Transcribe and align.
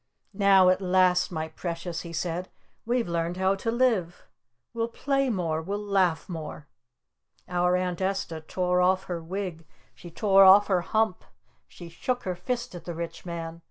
"Now, 0.33 0.69
at 0.69 0.81
last, 0.81 1.31
my 1.31 1.47
Precious," 1.49 2.01
he 2.01 2.11
said. 2.11 2.49
"We've 2.87 3.07
learned 3.07 3.37
how 3.37 3.53
to 3.57 3.69
live! 3.69 4.25
We'll 4.73 4.87
play 4.87 5.29
more! 5.29 5.61
We'll 5.61 5.83
laugh 5.85 6.27
more!" 6.27 6.67
Our 7.47 7.75
Aunt 7.75 8.01
Esta 8.01 8.41
tore 8.41 8.81
off 8.81 9.03
her 9.03 9.21
wig! 9.21 9.67
She 9.93 10.09
tore 10.09 10.43
off 10.43 10.65
her 10.69 10.81
hump! 10.81 11.23
She 11.67 11.87
shook 11.87 12.23
her 12.23 12.33
fist 12.35 12.73
at 12.73 12.85
the 12.85 12.95
Rich 12.95 13.27
Man! 13.27 13.59